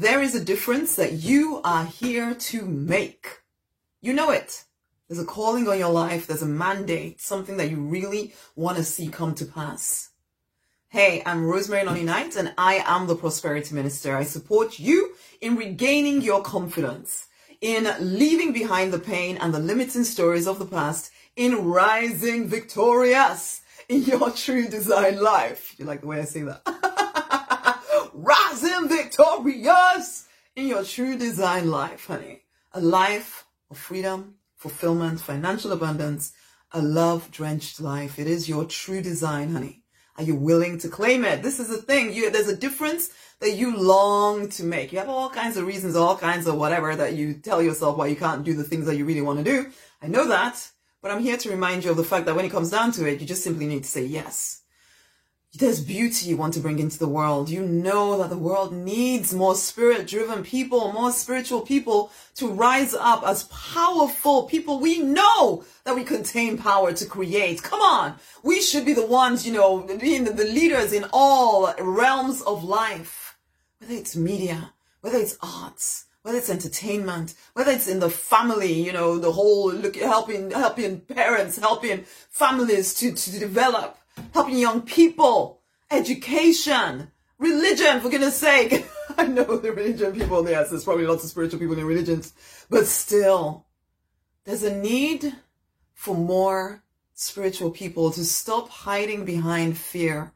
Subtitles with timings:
[0.00, 3.40] There is a difference that you are here to make.
[4.00, 4.62] You know it.
[5.08, 6.28] There's a calling on your life.
[6.28, 10.10] There's a mandate, something that you really want to see come to pass.
[10.88, 14.16] Hey, I'm Rosemary Lonnie Knight and I am the Prosperity Minister.
[14.16, 17.26] I support you in regaining your confidence,
[17.60, 23.62] in leaving behind the pain and the limiting stories of the past, in rising victorious
[23.88, 25.74] in your true design life.
[25.76, 26.62] You like the way I say that?
[28.18, 30.26] rising victorious
[30.56, 32.42] in your true design life, honey.
[32.72, 36.32] A life of freedom, fulfillment, financial abundance,
[36.72, 38.18] a love drenched life.
[38.18, 39.82] It is your true design, honey.
[40.16, 41.42] Are you willing to claim it?
[41.42, 42.12] This is the thing.
[42.12, 44.92] You, there's a difference that you long to make.
[44.92, 48.08] You have all kinds of reasons, all kinds of whatever that you tell yourself why
[48.08, 49.70] you can't do the things that you really want to do.
[50.02, 50.68] I know that,
[51.00, 53.08] but I'm here to remind you of the fact that when it comes down to
[53.08, 54.62] it, you just simply need to say yes
[55.54, 57.48] there's beauty you want to bring into the world.
[57.48, 62.92] You know that the world needs more spirit driven people, more spiritual people to rise
[62.92, 64.78] up as powerful people.
[64.78, 67.62] We know that we contain power to create.
[67.62, 68.16] Come on.
[68.42, 73.38] We should be the ones, you know, being the leaders in all realms of life,
[73.78, 78.92] whether it's media, whether it's arts, whether it's entertainment, whether it's in the family, you
[78.92, 83.96] know, the whole look, helping, helping parents, helping families to, to develop
[84.32, 88.86] helping young people, education, religion, for goodness sake.
[89.18, 92.32] I know the religion people, yes, there's probably lots of spiritual people in religions,
[92.70, 93.66] but still,
[94.44, 95.34] there's a need
[95.94, 96.82] for more
[97.14, 100.32] spiritual people to stop hiding behind fear,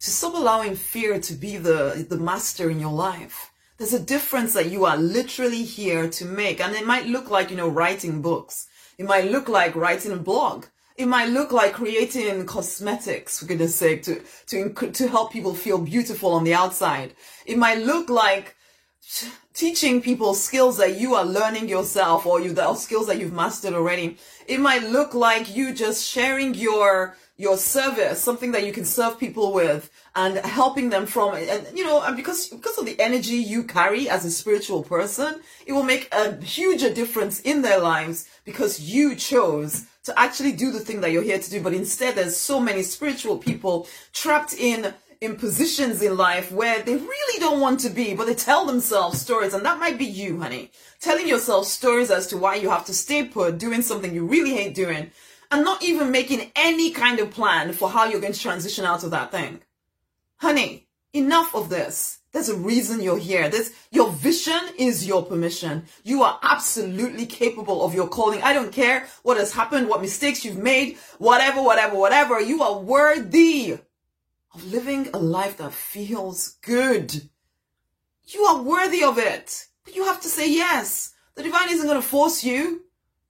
[0.00, 3.52] to stop allowing fear to be the, the master in your life.
[3.76, 6.60] There's a difference that you are literally here to make.
[6.60, 8.68] And it might look like, you know, writing books.
[8.98, 10.66] It might look like writing a blog.
[10.96, 15.78] It might look like creating cosmetics, for goodness sake, to, to, to help people feel
[15.78, 17.14] beautiful on the outside.
[17.46, 18.54] It might look like
[19.52, 23.74] teaching people skills that you are learning yourself or you, the skills that you've mastered
[23.74, 24.18] already.
[24.46, 29.18] It might look like you just sharing your, your service, something that you can serve
[29.18, 33.36] people with and helping them from, and you know, and because, because of the energy
[33.36, 38.28] you carry as a spiritual person, it will make a huge difference in their lives
[38.44, 41.62] because you chose to actually do the thing that you're here to do.
[41.62, 46.96] But instead, there's so many spiritual people trapped in in positions in life where they
[46.96, 49.54] really don't want to be, but they tell themselves stories.
[49.54, 50.70] And that might be you, honey.
[51.00, 54.54] Telling yourself stories as to why you have to stay put, doing something you really
[54.54, 55.10] hate doing,
[55.50, 59.04] and not even making any kind of plan for how you're going to transition out
[59.04, 59.62] of that thing.
[60.36, 62.18] Honey, enough of this.
[62.34, 63.48] There's a reason you're here.
[63.48, 65.84] There's, your vision is your permission.
[66.02, 68.42] You are absolutely capable of your calling.
[68.42, 72.40] I don't care what has happened, what mistakes you've made, whatever, whatever, whatever.
[72.40, 73.78] You are worthy
[74.52, 77.30] of living a life that feels good.
[78.24, 79.66] You are worthy of it.
[79.84, 81.14] But you have to say yes.
[81.36, 82.82] The divine isn't going to force you.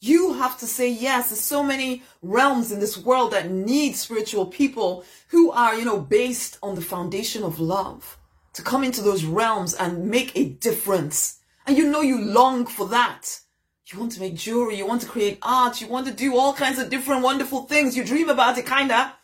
[0.00, 1.28] You have to say yes.
[1.28, 6.00] There's so many realms in this world that need spiritual people who are, you know,
[6.00, 8.16] based on the foundation of love
[8.56, 11.40] to come into those realms and make a difference.
[11.66, 13.40] And you know you long for that.
[13.86, 16.54] You want to make jewelry, you want to create art, you want to do all
[16.54, 17.96] kinds of different wonderful things.
[17.96, 19.14] You dream about it kinda,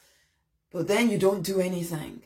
[0.71, 2.23] but then you don't do anything.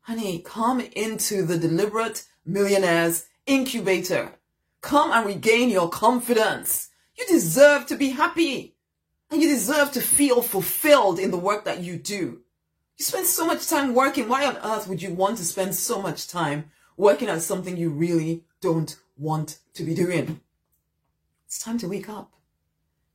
[0.00, 4.32] Honey, come into the deliberate millionaires incubator.
[4.80, 6.88] Come and regain your confidence.
[7.14, 8.74] You deserve to be happy
[9.30, 12.41] and you deserve to feel fulfilled in the work that you do.
[13.02, 14.28] You spend so much time working.
[14.28, 17.90] Why on earth would you want to spend so much time working at something you
[17.90, 20.40] really don't want to be doing?
[21.44, 22.32] It's time to wake up.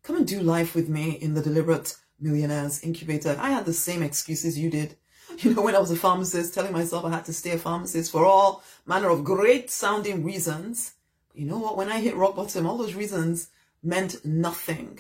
[0.04, 3.38] Come and do life with me in the Deliberate Millionaires Incubator.
[3.40, 4.98] I had the same excuses you did.
[5.38, 8.12] You know, when I was a pharmacist, telling myself I had to stay a pharmacist
[8.12, 10.96] for all manner of great sounding reasons.
[11.30, 11.78] But you know what?
[11.78, 13.48] When I hit rock bottom, all those reasons
[13.82, 15.00] meant nothing.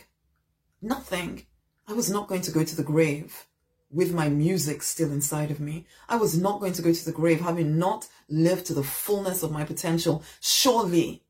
[0.81, 1.45] Nothing.
[1.89, 3.47] I was not going to go to the grave
[3.89, 5.85] with my music still inside of me.
[6.09, 9.43] I was not going to go to the grave having not lived to the fullness
[9.43, 10.23] of my potential.
[10.41, 11.23] Surely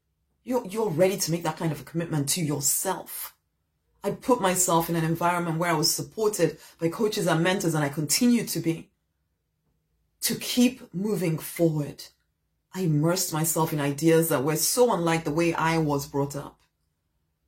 [0.44, 3.36] you're, you're ready to make that kind of a commitment to yourself.
[4.04, 7.84] I put myself in an environment where I was supported by coaches and mentors and
[7.84, 8.90] I continue to be
[10.22, 12.06] to keep moving forward.
[12.74, 16.60] I immersed myself in ideas that were so unlike the way I was brought up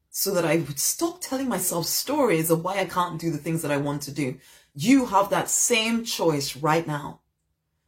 [0.10, 3.62] so that I would stop telling myself stories of why I can't do the things
[3.62, 4.38] that I want to do.
[4.82, 7.20] You have that same choice right now.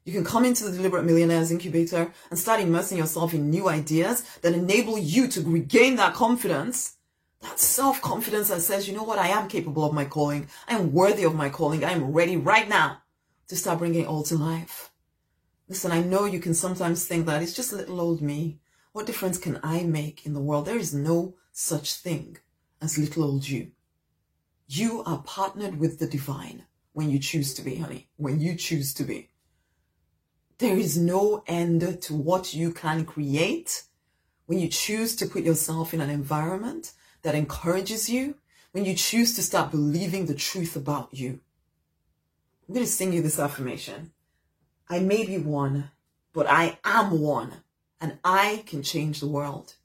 [0.03, 4.23] You can come into the Deliberate Millionaires Incubator and start immersing yourself in new ideas
[4.41, 6.97] that enable you to regain that confidence,
[7.39, 10.49] that self-confidence that says, you know what, I am capable of my calling.
[10.67, 11.85] I am worthy of my calling.
[11.85, 12.97] I am ready right now
[13.47, 14.91] to start bringing it all to life.
[15.69, 18.59] Listen, I know you can sometimes think that it's just little old me.
[18.91, 20.65] What difference can I make in the world?
[20.65, 22.39] There is no such thing
[22.81, 23.71] as little old you.
[24.67, 28.07] You are partnered with the divine when you choose to be, honey.
[28.17, 29.29] When you choose to be.
[30.57, 33.83] There is no end to what you can create
[34.45, 36.91] when you choose to put yourself in an environment
[37.21, 38.35] that encourages you,
[38.71, 41.39] when you choose to start believing the truth about you.
[42.67, 44.11] I'm going to sing you this affirmation.
[44.89, 45.91] I may be one,
[46.33, 47.63] but I am one,
[47.99, 49.75] and I can change the world.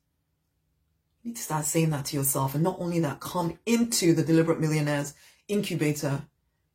[1.22, 2.54] You need to start saying that to yourself.
[2.54, 5.14] And not only that, come into the Deliberate Millionaires
[5.48, 6.22] incubator.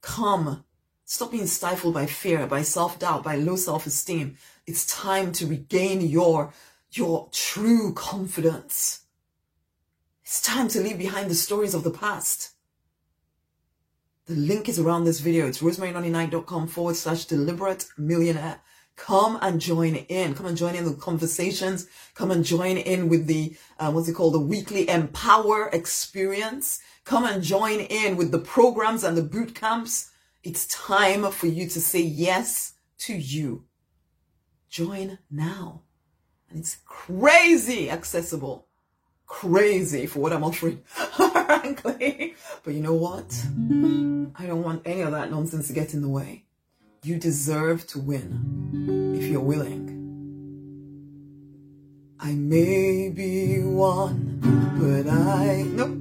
[0.01, 0.63] Come.
[1.05, 4.37] Stop being stifled by fear, by self-doubt, by low self-esteem.
[4.65, 6.53] It's time to regain your,
[6.91, 9.01] your true confidence.
[10.23, 12.51] It's time to leave behind the stories of the past.
[14.27, 15.47] The link is around this video.
[15.47, 18.61] It's rosemary99.com forward slash deliberate millionaire.
[18.95, 20.35] Come and join in.
[20.35, 21.87] Come and join in the conversations.
[22.13, 24.33] Come and join in with the, uh, what's it called?
[24.33, 26.79] The weekly empower experience.
[27.03, 30.11] Come and join in with the programs and the boot camps.
[30.43, 33.65] It's time for you to say yes to you.
[34.69, 35.81] Join now.
[36.49, 38.67] And it's crazy accessible
[39.31, 42.35] crazy for what I'm offering, frankly.
[42.63, 43.33] But you know what?
[44.35, 46.43] I don't want any of that nonsense to get in the way.
[47.03, 49.89] You deserve to win if you're willing.
[52.19, 54.37] I may be one,
[54.77, 55.63] but I.
[55.63, 55.97] Nope.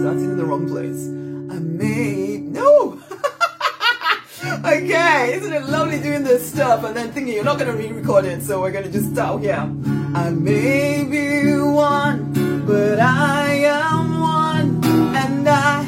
[0.00, 1.06] Starting in the wrong place.
[1.54, 2.38] I may.
[2.38, 2.98] No!
[4.64, 8.24] okay, isn't it lovely doing this stuff and then thinking you're not to re record
[8.24, 9.70] it, so we're to just start here.
[10.14, 12.32] I may be one
[12.66, 14.82] but I am one
[15.14, 15.84] and I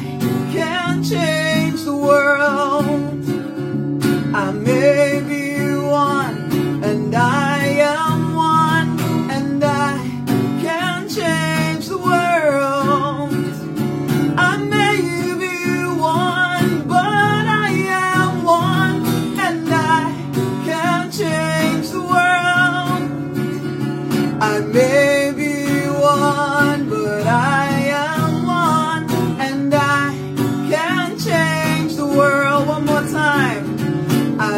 [0.53, 3.15] can change the world.
[4.35, 4.74] I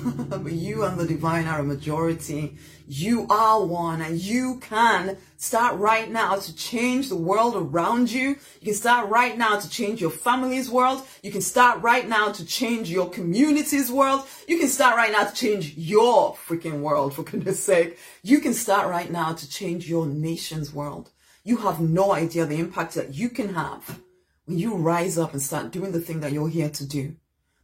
[0.28, 2.56] but you and the divine are a majority.
[2.86, 8.30] You are one and you can start right now to change the world around you.
[8.60, 11.06] You can start right now to change your family's world.
[11.22, 14.26] You can start right now to change your community's world.
[14.48, 17.98] You can start right now to change your freaking world, for goodness sake.
[18.22, 21.10] You can start right now to change your nation's world.
[21.44, 24.00] You have no idea the impact that you can have
[24.46, 27.16] when you rise up and start doing the thing that you're here to do.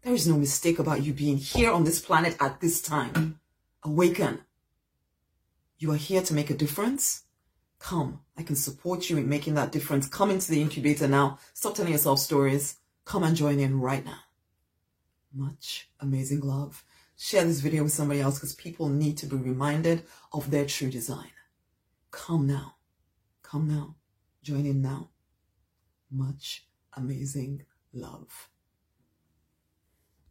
[0.06, 3.40] There is no mistake about you being here on this planet at this time.
[3.82, 4.38] Awaken.
[5.78, 7.24] You are here to make a difference.
[7.80, 8.20] Come.
[8.38, 10.06] I can support you in making that difference.
[10.06, 11.40] Come into the incubator now.
[11.54, 12.76] Stop telling yourself stories.
[13.04, 14.20] Come and join in right now.
[15.34, 16.84] Much amazing love.
[17.18, 20.88] Share this video with somebody else because people need to be reminded of their true
[20.88, 21.32] design.
[22.12, 22.76] Come now.
[23.42, 23.96] Come now.
[24.40, 25.08] Join in now.
[26.12, 26.64] Much
[26.96, 28.50] amazing love.